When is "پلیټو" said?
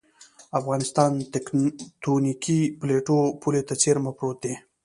2.79-3.19